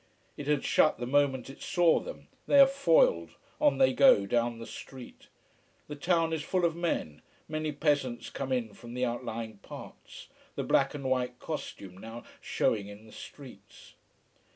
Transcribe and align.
It 0.35 0.47
had 0.47 0.63
shut 0.65 0.97
the 0.97 1.05
moment 1.05 1.47
it 1.47 1.61
saw 1.61 1.99
them, 1.99 2.27
they 2.47 2.59
are 2.59 2.65
foiled, 2.65 3.35
on 3.59 3.77
they 3.77 3.93
go 3.93 4.25
down 4.25 4.57
the 4.57 4.65
street. 4.65 5.27
The 5.87 5.95
town 5.95 6.33
is 6.33 6.41
full 6.41 6.65
of 6.65 6.75
men, 6.75 7.21
many 7.47 7.71
peasants 7.71 8.31
come 8.31 8.51
in 8.51 8.73
from 8.73 8.95
the 8.95 9.05
outlying 9.05 9.59
parts, 9.59 10.27
the 10.55 10.63
black 10.63 10.95
and 10.95 11.03
white 11.07 11.37
costume 11.37 11.99
now 11.99 12.23
showing 12.41 12.87
in 12.87 13.05
the 13.05 13.11
streets. 13.11 13.93